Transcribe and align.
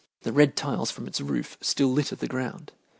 The 0.23 0.33
red 0.33 0.55
tiles 0.55 0.89
from 0.89 1.05
its 1.05 1.21
roof 1.21 1.59
still 1.61 1.89
litter 1.89 2.15
the 2.15 2.25
ground. 2.27 2.71